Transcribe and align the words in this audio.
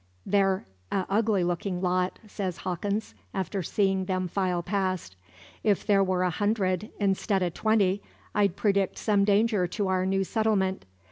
"They're 0.25 0.65
a 0.91 1.05
ugly 1.11 1.43
looking 1.43 1.79
lot," 1.79 2.17
says 2.25 2.57
Hawkins, 2.65 3.13
after 3.35 3.61
seeing 3.61 4.05
them 4.05 4.27
file 4.27 4.63
past. 4.63 5.15
"If 5.63 5.85
there 5.85 6.03
were 6.03 6.23
a 6.23 6.31
hundred, 6.31 6.89
instead 6.99 7.43
o' 7.43 7.49
twenty, 7.49 8.01
I'd 8.33 8.55
predict 8.55 8.97
some 8.97 9.25
danger 9.25 9.67
to 9.67 9.89
our 9.89 10.07
new 10.07 10.23
settlement. 10.23 10.85